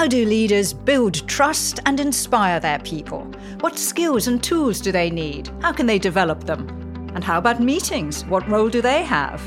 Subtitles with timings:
[0.00, 3.24] How do leaders build trust and inspire their people?
[3.60, 5.50] What skills and tools do they need?
[5.60, 6.66] How can they develop them?
[7.14, 8.24] And how about meetings?
[8.24, 9.46] What role do they have?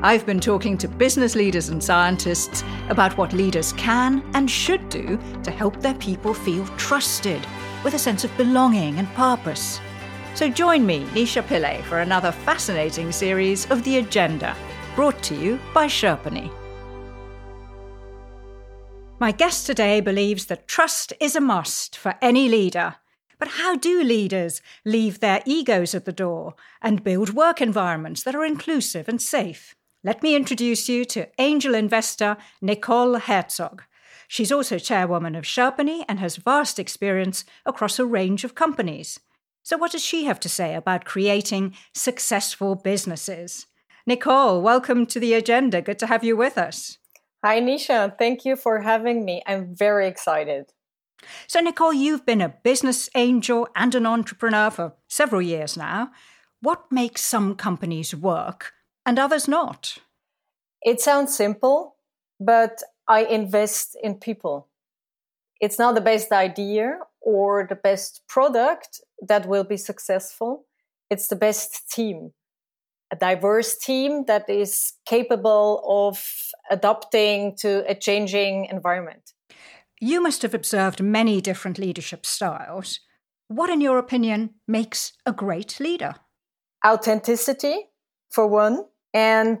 [0.00, 5.18] I've been talking to business leaders and scientists about what leaders can and should do
[5.42, 7.46] to help their people feel trusted
[7.84, 9.80] with a sense of belonging and purpose.
[10.34, 14.56] So join me, Nisha Pillai, for another fascinating series of The Agenda,
[14.96, 16.50] brought to you by Sherpany.
[19.24, 22.96] My guest today believes that trust is a must for any leader.
[23.38, 28.34] But how do leaders leave their egos at the door and build work environments that
[28.34, 29.74] are inclusive and safe?
[30.02, 33.84] Let me introduce you to angel investor Nicole Herzog.
[34.28, 39.20] She's also chairwoman of Sherpany and has vast experience across a range of companies.
[39.62, 43.68] So, what does she have to say about creating successful businesses?
[44.06, 45.80] Nicole, welcome to the agenda.
[45.80, 46.98] Good to have you with us.
[47.44, 48.16] Hi, Nisha.
[48.16, 49.42] Thank you for having me.
[49.46, 50.72] I'm very excited.
[51.46, 56.10] So, Nicole, you've been a business angel and an entrepreneur for several years now.
[56.62, 58.72] What makes some companies work
[59.04, 59.98] and others not?
[60.80, 61.96] It sounds simple,
[62.40, 64.68] but I invest in people.
[65.60, 70.64] It's not the best idea or the best product that will be successful.
[71.10, 72.32] It's the best team
[73.12, 76.24] a diverse team that is capable of
[76.70, 79.32] adapting to a changing environment.
[80.00, 83.00] You must have observed many different leadership styles.
[83.48, 86.14] What, in your opinion, makes a great leader?
[86.86, 87.86] Authenticity,
[88.30, 89.60] for one, and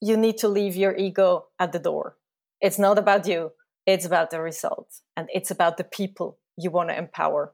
[0.00, 2.16] you need to leave your ego at the door.
[2.60, 3.52] It's not about you,
[3.86, 7.52] it's about the result, and it's about the people you want to empower.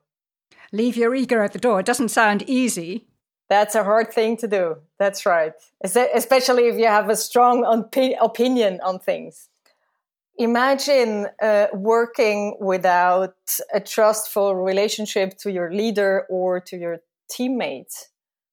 [0.73, 1.81] Leave your ego at the door.
[1.81, 3.07] It doesn't sound easy.
[3.53, 4.77] That's a hard thing to do.
[4.99, 5.53] That's right.
[5.85, 7.57] Especially if you have a strong
[8.19, 9.51] opinion on things.
[10.39, 13.37] Imagine uh, working without
[13.75, 18.09] a trustful relationship to your leader or to your teammates.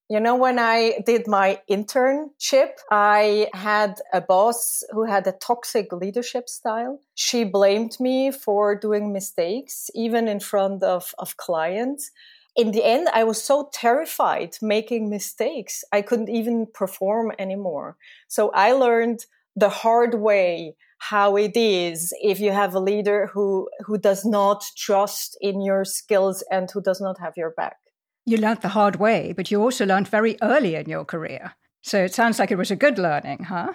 [0.09, 5.93] You know, when I did my internship, I had a boss who had a toxic
[5.93, 6.99] leadership style.
[7.15, 12.11] She blamed me for doing mistakes, even in front of, of clients
[12.55, 17.97] in the end, I was so terrified making mistakes, I couldn't even perform anymore.
[18.27, 23.69] So I learned the hard way how it is if you have a leader who
[23.85, 27.77] who does not trust in your skills and who does not have your back.
[28.25, 31.55] You learned the hard way, but you also learned very early in your career.
[31.81, 33.73] So it sounds like it was a good learning, huh?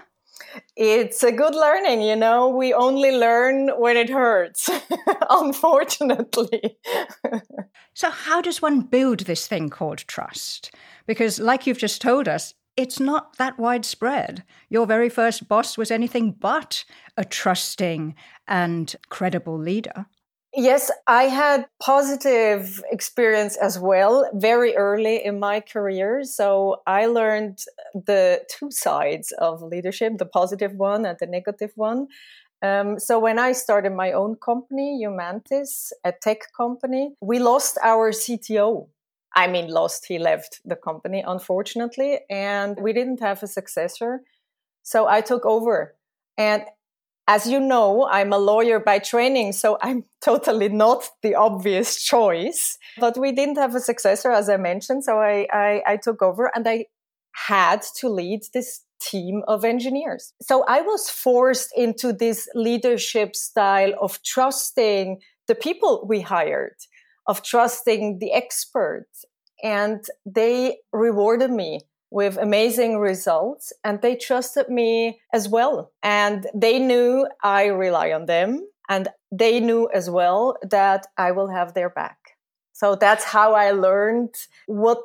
[0.77, 2.49] It's a good learning, you know.
[2.49, 4.69] We only learn when it hurts,
[5.31, 6.77] unfortunately.
[7.95, 10.75] so, how does one build this thing called trust?
[11.07, 14.43] Because, like you've just told us, it's not that widespread.
[14.69, 16.85] Your very first boss was anything but
[17.17, 18.15] a trusting
[18.49, 20.07] and credible leader.
[20.57, 26.23] Yes, I had positive experience as well very early in my career.
[26.23, 27.59] So I learned
[27.93, 32.07] the two sides of leadership, the positive one and the negative one.
[32.63, 38.13] Um, so when I started my own company, umantis, a tech company, we lost our
[38.13, 38.89] CTO.
[39.35, 44.23] I mean, lost, he left the company, unfortunately, and we didn't have a successor.
[44.85, 45.97] So I took over.
[46.39, 46.63] And
[47.27, 52.79] as you know, I'm a lawyer by training, so I'm totally not the obvious choice.
[52.99, 56.51] But we didn't have a successor, as I mentioned, so I, I, I took over
[56.55, 56.87] and I
[57.33, 60.33] had to lead this team of engineers.
[60.41, 66.77] So I was forced into this leadership style of trusting the people we hired,
[67.27, 69.25] of trusting the experts.
[69.63, 71.81] And they rewarded me
[72.15, 75.91] with amazing results and they trusted me as well.
[76.01, 81.49] And they knew I rely on them and they knew as well that I will
[81.49, 82.19] have their back.
[82.73, 84.33] So that's how I learned
[84.67, 85.05] what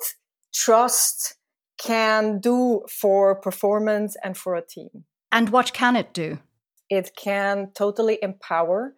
[0.54, 1.36] trust
[1.80, 5.06] can do for performance and for a team.
[5.32, 6.38] And what can it do?
[6.92, 8.94] It can totally empower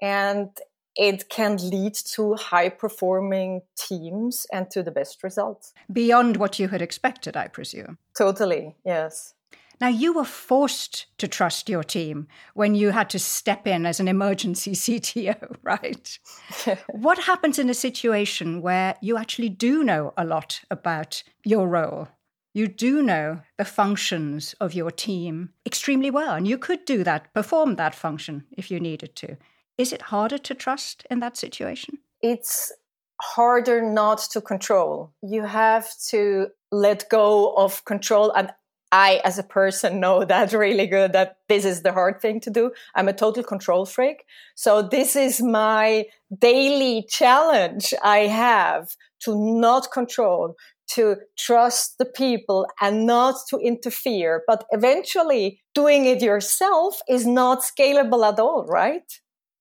[0.00, 0.50] and
[0.98, 5.72] it can lead to high performing teams and to the best results.
[5.90, 7.98] Beyond what you had expected, I presume.
[8.16, 9.34] Totally, yes.
[9.80, 14.00] Now, you were forced to trust your team when you had to step in as
[14.00, 16.18] an emergency CTO, right?
[16.88, 22.08] what happens in a situation where you actually do know a lot about your role?
[22.54, 27.32] You do know the functions of your team extremely well, and you could do that,
[27.32, 29.36] perform that function if you needed to.
[29.78, 31.98] Is it harder to trust in that situation?
[32.20, 32.72] It's
[33.20, 35.12] harder not to control.
[35.22, 38.50] You have to let go of control and
[38.90, 42.50] I, as a person, know that really good that this is the hard thing to
[42.50, 42.72] do.
[42.94, 44.24] I'm a total control freak.
[44.54, 50.54] So this is my daily challenge I have to not control,
[50.92, 54.42] to trust the people and not to interfere.
[54.46, 59.02] But eventually doing it yourself is not scalable at all, right?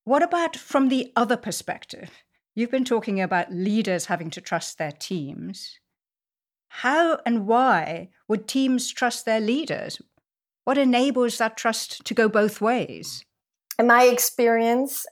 [0.08, 2.12] What about from the other perspective?
[2.56, 5.82] You've been talking about leaders having to trust their teams.
[6.70, 10.02] How and why would teams trust their leaders?
[10.64, 13.26] What enables that trust to go both ways?
[13.78, 15.06] In my experience,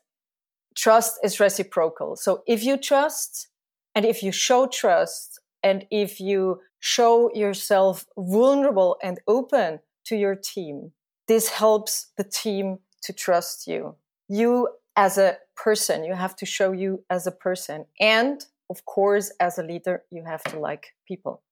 [0.76, 2.16] trust is reciprocal.
[2.16, 3.50] So if you trust
[3.96, 10.36] and if you show trust and if you show yourself vulnerable and open to your
[10.36, 10.94] team,
[11.28, 13.96] this helps the team to trust you.
[14.30, 17.86] You as a person, you have to show you as a person.
[18.00, 21.44] And of course, as a leader, you have to like people.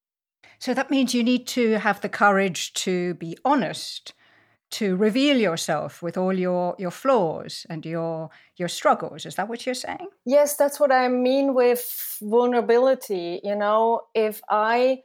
[0.59, 4.13] So that means you need to have the courage to be honest,
[4.71, 9.25] to reveal yourself with all your, your flaws and your your struggles.
[9.25, 10.07] Is that what you're saying?
[10.25, 13.39] Yes, that's what I mean with vulnerability.
[13.43, 15.01] You know, if I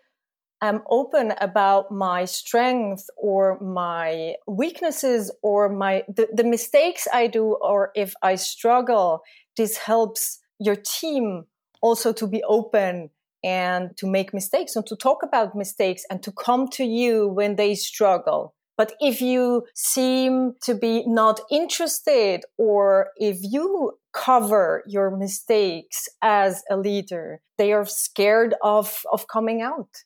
[0.62, 7.56] am open about my strength or my weaknesses or my the, the mistakes I do
[7.60, 9.22] or if I struggle,
[9.56, 11.44] this helps your team
[11.80, 13.10] also to be open
[13.44, 17.56] and to make mistakes and to talk about mistakes and to come to you when
[17.56, 18.54] they struggle.
[18.76, 26.62] But if you seem to be not interested or if you cover your mistakes as
[26.70, 30.04] a leader, they are scared of, of coming out.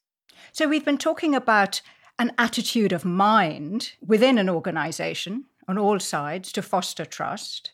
[0.50, 1.81] So we've been talking about
[2.19, 7.73] an attitude of mind within an organization on all sides to foster trust.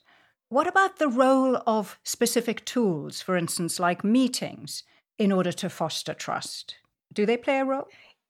[0.50, 4.82] What about the role of specific tools, for instance, like meetings?
[5.19, 6.76] in order to foster trust?
[7.12, 7.88] Do they play a role?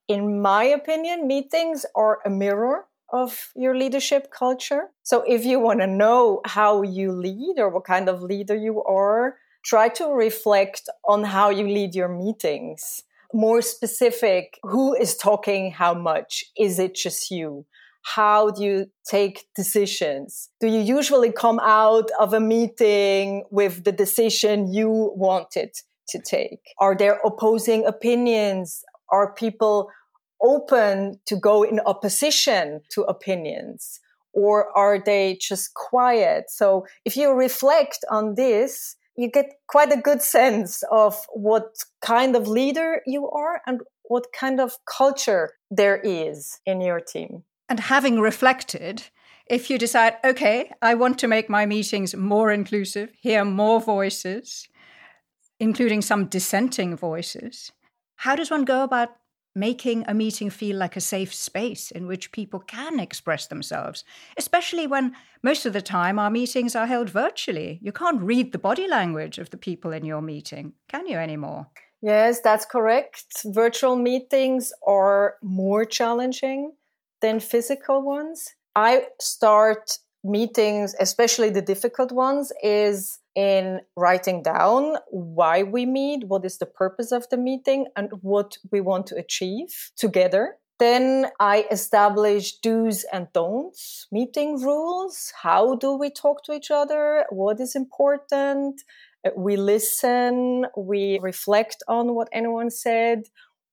[0.09, 4.89] In my opinion, meetings are a mirror of your leadership culture.
[5.03, 8.83] So if you want to know how you lead or what kind of leader you
[8.85, 13.03] are, try to reflect on how you lead your meetings.
[13.33, 16.45] More specific, who is talking how much?
[16.59, 17.67] Is it just you?
[18.03, 20.49] How do you take decisions?
[20.61, 25.71] Do you usually come out of a meeting with the decision you wanted?
[26.09, 26.61] to take?
[26.79, 28.83] Are there opposing opinions?
[29.11, 29.91] Are people
[30.43, 34.01] open to go in opposition to opinions?
[34.33, 36.51] Or are they just quiet?
[36.51, 42.37] So if you reflect on this, you get quite a good sense of what kind
[42.37, 47.43] of leader you are and what kind of culture there is in your team.
[47.69, 49.03] And having reflected,
[49.47, 54.69] if you decide, okay, I want to make my meetings more inclusive, hear more voices,
[55.59, 57.73] including some dissenting voices.
[58.15, 59.09] How does one go about
[59.55, 64.05] making a meeting feel like a safe space in which people can express themselves,
[64.37, 67.79] especially when most of the time our meetings are held virtually?
[67.83, 71.69] You can't read the body language of the people in your meeting, can you anymore?
[72.01, 73.25] Yes, that's correct.
[73.47, 76.73] Virtual meetings are more challenging
[77.21, 78.55] than physical ones.
[78.77, 86.45] I start meetings, especially the difficult ones, is in writing down why we meet, what
[86.45, 90.57] is the purpose of the meeting, and what we want to achieve together.
[90.81, 95.33] Then I establish do's and don'ts, meeting rules.
[95.41, 97.27] How do we talk to each other?
[97.31, 98.83] What is important?
[99.25, 103.23] Uh, we listen, we reflect on what anyone said,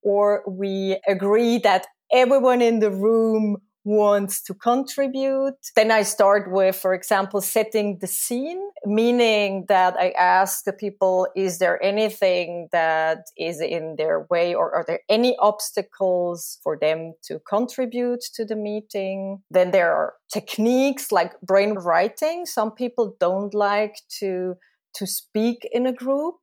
[0.04, 5.56] or we agree that everyone in the room wants to contribute.
[5.76, 11.28] Then I start with, for example, setting the scene, meaning that I ask the people,
[11.36, 17.14] is there anything that is in their way or are there any obstacles for them
[17.26, 19.44] to contribute to the meeting?
[19.52, 22.46] Then there are techniques like brain writing.
[22.48, 24.56] Some people don't like to,
[24.96, 26.36] to speak in a group,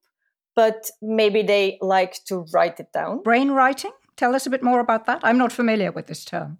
[0.54, 3.22] but maybe they like to write it down.
[3.22, 3.92] Brain writing?
[4.16, 5.20] Tell us a bit more about that.
[5.24, 6.58] I'm not familiar with this term.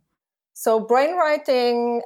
[0.63, 2.03] So brainwriting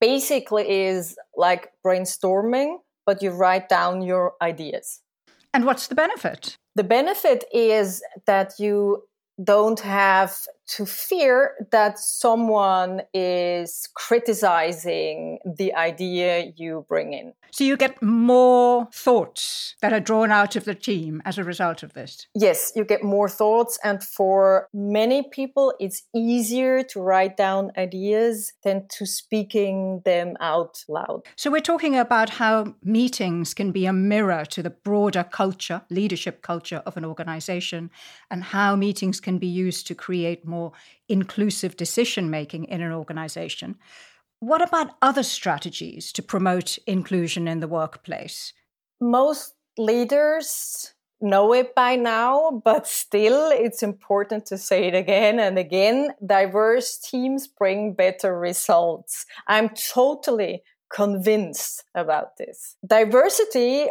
[0.00, 5.00] basically is like brainstorming, but you write down your ideas.
[5.52, 6.56] And what's the benefit?
[6.76, 9.02] The benefit is that you
[9.42, 10.38] don't have
[10.68, 17.32] to fear that someone is criticizing the idea you bring in.
[17.50, 21.82] So you get more thoughts that are drawn out of the team as a result
[21.82, 22.26] of this?
[22.34, 23.78] Yes, you get more thoughts.
[23.82, 30.84] And for many people, it's easier to write down ideas than to speaking them out
[30.88, 31.22] loud.
[31.36, 36.42] So we're talking about how meetings can be a mirror to the broader culture, leadership
[36.42, 37.90] culture of an organization,
[38.30, 40.72] and how meetings can be used to create more more
[41.08, 43.76] inclusive decision making in an organization.
[44.40, 48.52] What about other strategies to promote inclusion in the workplace?
[49.00, 55.58] Most leaders know it by now, but still it's important to say it again and
[55.58, 56.10] again.
[56.24, 59.26] Diverse teams bring better results.
[59.46, 60.62] I'm totally
[60.92, 62.76] convinced about this.
[62.86, 63.88] Diversity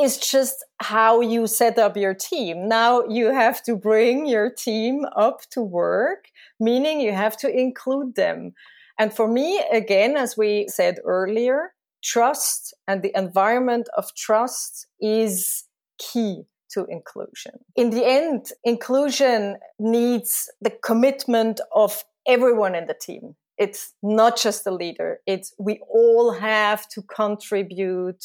[0.00, 2.68] is just how you set up your team.
[2.68, 8.14] Now you have to bring your team up to work, meaning you have to include
[8.14, 8.54] them.
[8.98, 15.64] And for me, again, as we said earlier, trust and the environment of trust is
[15.98, 17.52] key to inclusion.
[17.76, 23.36] In the end, inclusion needs the commitment of everyone in the team.
[23.58, 25.20] It's not just the leader.
[25.26, 28.24] It's we all have to contribute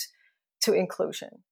[0.62, 1.44] to inclusion.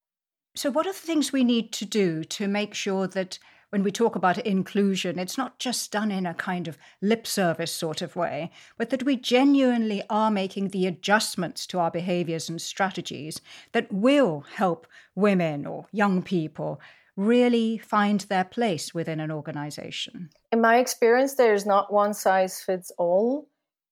[0.55, 3.39] So what are the things we need to do to make sure that
[3.71, 7.73] when we talk about inclusion, it's not just done in a kind of lip service
[7.73, 12.61] sort of way, but that we genuinely are making the adjustments to our behaviors and
[12.61, 13.41] strategies
[13.73, 16.79] that will help women or young people
[17.17, 20.29] really find their place within an organization?
[20.53, 23.49] In my experience, there's not one size fits all.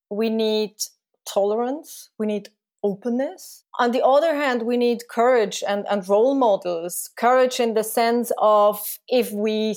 [0.09, 0.75] We need
[1.27, 2.49] tolerance, we need
[2.83, 3.63] openness.
[3.79, 7.09] On the other hand, we need courage and, and role models.
[7.17, 9.75] Courage in the sense of if we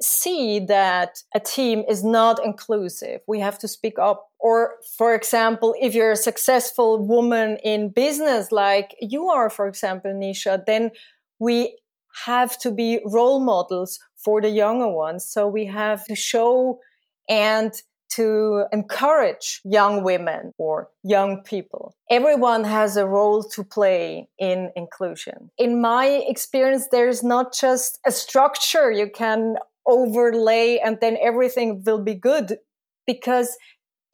[0.00, 4.28] see that a team is not inclusive, we have to speak up.
[4.38, 10.12] Or, for example, if you're a successful woman in business, like you are, for example,
[10.12, 10.90] Nisha, then
[11.38, 11.76] we
[12.24, 15.24] have to be role models for the younger ones.
[15.24, 16.80] So we have to show
[17.28, 17.72] and
[18.10, 21.94] to encourage young women or young people.
[22.10, 25.50] Everyone has a role to play in inclusion.
[25.58, 32.02] In my experience, there's not just a structure you can overlay and then everything will
[32.02, 32.58] be good
[33.06, 33.56] because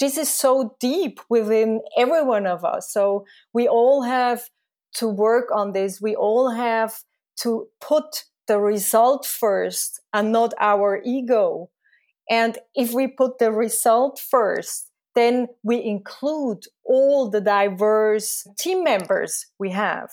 [0.00, 2.92] this is so deep within every one of us.
[2.92, 4.42] So we all have
[4.94, 6.00] to work on this.
[6.00, 7.00] We all have
[7.38, 11.70] to put the result first and not our ego
[12.30, 19.46] and if we put the result first, then we include all the diverse team members
[19.58, 20.10] we have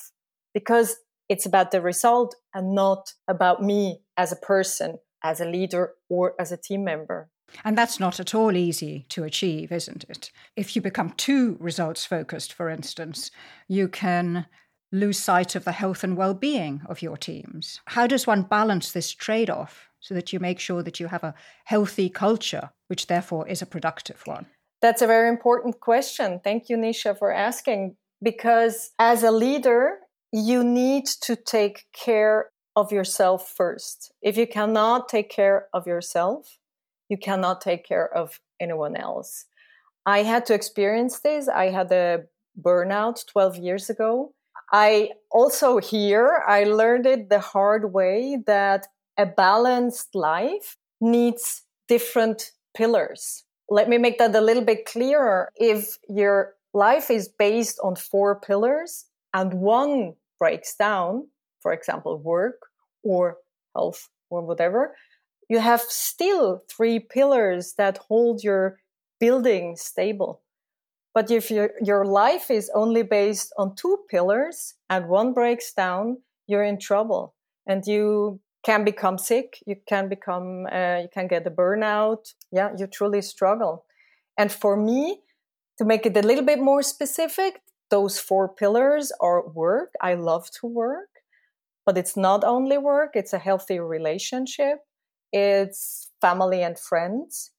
[0.53, 0.97] because
[1.29, 6.35] it's about the result and not about me as a person, as a leader, or
[6.39, 7.29] as a team member.
[7.63, 10.31] And that's not at all easy to achieve, isn't it?
[10.55, 13.31] If you become too results focused, for instance,
[13.67, 14.45] you can
[14.91, 17.79] lose sight of the health and well being of your teams.
[17.85, 19.90] How does one balance this trade off?
[20.01, 21.33] So that you make sure that you have a
[21.65, 24.47] healthy culture, which therefore is a productive one?
[24.81, 26.41] That's a very important question.
[26.43, 27.95] Thank you, Nisha, for asking.
[28.21, 29.99] Because as a leader,
[30.33, 34.11] you need to take care of yourself first.
[34.21, 36.57] If you cannot take care of yourself,
[37.09, 39.45] you cannot take care of anyone else.
[40.05, 41.47] I had to experience this.
[41.47, 42.23] I had a
[42.59, 44.33] burnout 12 years ago.
[44.71, 48.87] I also here, I learned it the hard way that
[49.21, 53.43] a balanced life needs different pillars.
[53.69, 55.49] Let me make that a little bit clearer.
[55.55, 61.27] If your life is based on four pillars and one breaks down,
[61.61, 62.59] for example, work
[63.03, 63.37] or
[63.75, 64.95] health or whatever,
[65.49, 68.79] you have still three pillars that hold your
[69.19, 70.41] building stable.
[71.13, 76.21] But if your, your life is only based on two pillars and one breaks down,
[76.47, 77.35] you're in trouble
[77.67, 82.33] and you can become sick you can become uh, you can get a burnout.
[82.51, 83.85] Yeah you truly struggle.
[84.37, 85.21] And for me
[85.77, 89.91] to make it a little bit more specific those four pillars are work.
[90.01, 91.09] I love to work
[91.85, 94.79] but it's not only work it's a healthy relationship
[95.31, 97.51] it's family and friends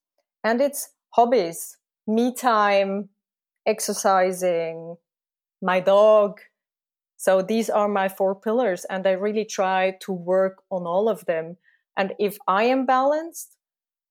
[0.43, 3.09] and it's hobbies me time
[3.65, 4.95] exercising
[5.61, 6.39] my dog
[7.23, 11.23] so these are my four pillars, and I really try to work on all of
[11.23, 11.55] them.
[11.95, 13.55] And if I am balanced,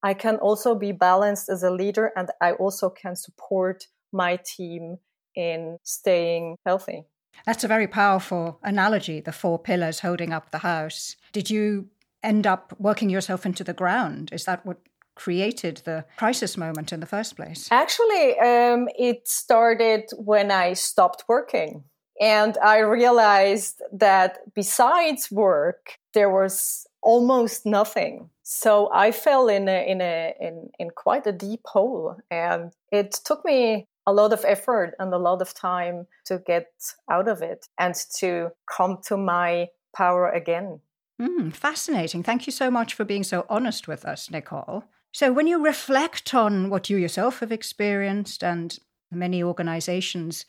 [0.02, 4.96] I can also be balanced as a leader, and I also can support my team
[5.34, 7.04] in staying healthy.
[7.44, 11.16] That's a very powerful analogy, the four pillars holding up the house.
[11.32, 11.88] Did you
[12.22, 14.30] end up working yourself into the ground?
[14.32, 14.78] Is that what
[15.16, 17.68] created the crisis moment in the first place?
[17.70, 21.84] Actually, um, it started when I stopped working.
[22.22, 28.30] And I realized that besides work, there was almost nothing.
[28.44, 33.10] So I fell in a, in a in, in quite a deep hole, and it
[33.24, 36.68] took me a lot of effort and a lot of time to get
[37.10, 40.78] out of it and to come to my power again.
[41.20, 42.22] Mm, fascinating.
[42.22, 44.84] Thank you so much for being so honest with us, Nicole.
[45.10, 48.78] So, when you reflect on what you yourself have experienced and
[49.10, 50.46] many organizations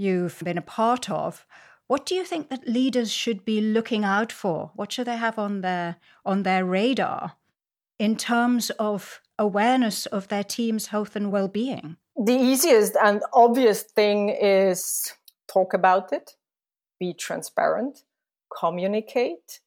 [0.00, 1.46] you've been a part of,
[1.86, 4.70] what do you think that leaders should be looking out for?
[4.74, 7.32] What should they have on their on their radar
[7.98, 11.96] in terms of awareness of their team's health and well-being?
[12.16, 15.12] The easiest and obvious thing is
[15.52, 16.36] talk about it,
[16.98, 18.04] be transparent,
[18.60, 19.60] communicate,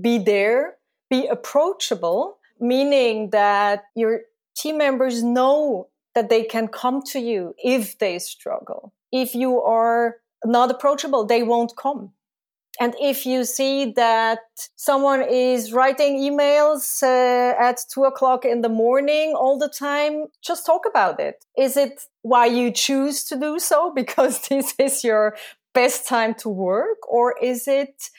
[0.00, 0.76] be there,
[1.10, 4.20] be approachable, meaning that your
[4.56, 8.92] team members know that they can come to you if they struggle.
[9.12, 12.12] If you are not approachable, they won't come.
[12.78, 14.40] And if you see that
[14.76, 20.66] someone is writing emails uh, at two o'clock in the morning all the time, just
[20.66, 21.44] talk about it.
[21.56, 25.36] Is it why you choose to do so because this is your
[25.72, 26.98] best time to work?
[27.08, 28.10] Or is it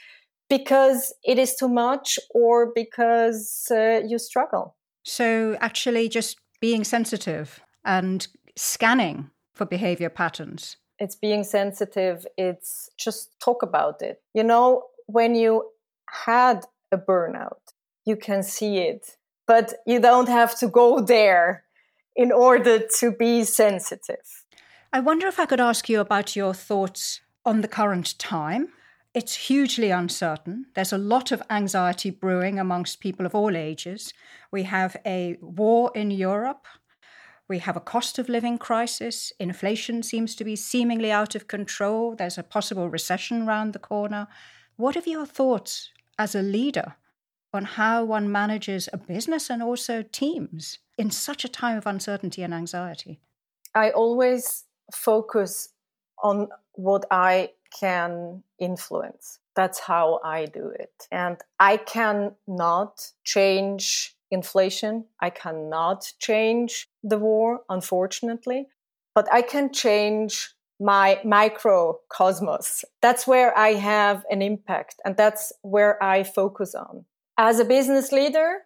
[0.50, 4.76] because it is too much or because uh, you struggle?
[5.04, 13.40] So, actually, just being sensitive and scanning for behavior patterns it's being sensitive it's just
[13.40, 15.52] talk about it you know when you
[16.28, 17.74] had a burnout
[18.06, 21.64] you can see it but you don't have to go there
[22.16, 24.46] in order to be sensitive
[24.94, 28.70] i wonder if i could ask you about your thoughts on the current time
[29.18, 30.68] it's hugely uncertain.
[30.76, 34.14] There's a lot of anxiety brewing amongst people of all ages.
[34.52, 36.68] We have a war in Europe.
[37.48, 39.32] We have a cost of living crisis.
[39.40, 42.16] Inflation seems to be seemingly out of control.
[42.16, 44.28] There's a possible recession round the corner.
[44.76, 45.90] What are your thoughts
[46.20, 46.96] as a leader
[47.54, 52.44] on how one manages a business and also teams in such a time of uncertainty
[52.44, 53.20] and anxiety?
[53.74, 55.70] I always focus
[56.22, 59.40] on what I can influence.
[59.56, 61.08] That's how I do it.
[61.12, 65.06] And I cannot change inflation.
[65.20, 68.68] I cannot change the war, unfortunately,
[69.16, 72.84] but I can change my microcosmos.
[73.02, 77.06] That's where I have an impact and that's where I focus on.
[77.38, 78.60] As a business leader,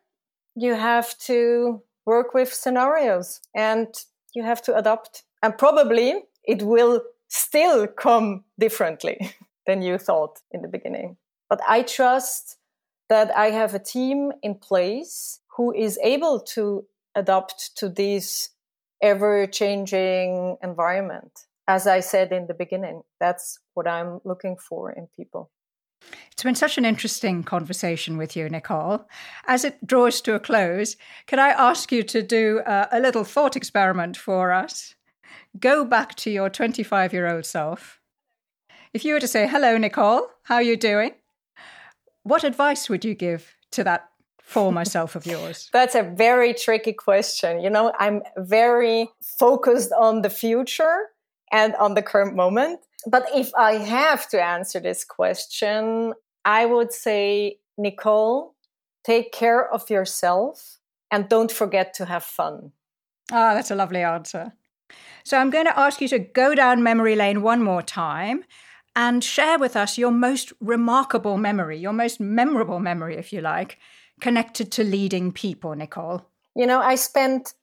[0.56, 3.88] you have to work with scenarios and
[4.34, 5.24] you have to adapt.
[5.42, 9.34] And probably it will still come differently
[9.68, 11.18] than you thought in the beginning.
[11.50, 12.58] But I trust
[13.10, 16.86] that I have a team in place who is able to
[17.16, 18.50] adapt to this
[19.02, 21.46] ever changing environment.
[21.68, 25.52] As I said in the beginning, that's what I'm looking for in people.
[26.32, 29.08] It's been such an interesting conversation with you, Nicole.
[29.46, 30.96] As it draws to a close,
[31.28, 34.96] can I ask you to do a, a little thought experiment for us?
[35.60, 38.00] Go back to your 25 year old self.
[38.94, 41.12] If you were to say, Hello, Nicole, how are you doing?
[42.24, 44.11] What advice would you give to that
[44.44, 45.70] for myself of yours?
[45.74, 47.62] That's a very tricky question.
[47.62, 51.10] You know, I'm very focused on the future
[51.52, 52.80] and on the current moment.
[53.08, 56.14] But if I have to answer this question,
[56.46, 58.56] I would say, Nicole,
[59.04, 60.78] take care of yourself
[61.10, 62.72] and don't forget to have fun.
[63.32, 64.54] Ah, oh, that's a lovely answer.
[65.24, 68.44] So I'm going to ask you to go down memory lane one more time
[68.96, 73.78] and share with us your most remarkable memory, your most memorable memory, if you like,
[74.22, 76.22] connected to leading people, Nicole?
[76.56, 77.54] You know, I spent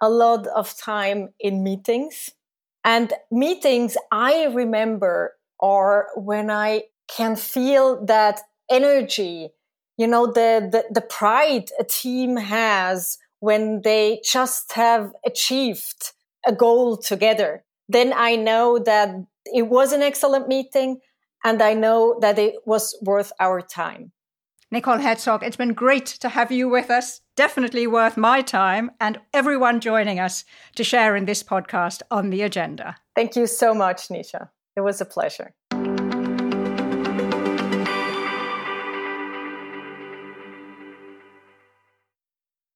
[0.00, 2.30] a lot of time in meetings.
[2.84, 9.50] And meetings I remember are when I can feel that energy,
[9.96, 16.12] you know, the, the, the pride a team has when they just have achieved
[16.46, 17.64] a goal together.
[17.88, 19.10] Then I know that
[19.46, 21.00] it was an excellent meeting
[21.44, 24.12] and I know that it was worth our time.
[24.72, 27.20] Nicole Herzog, it's been great to have you with us.
[27.36, 32.42] Definitely worth my time and everyone joining us to share in this podcast on the
[32.42, 32.96] agenda.
[33.14, 34.48] Thank you so much, Nisha.
[34.76, 35.54] It was a pleasure.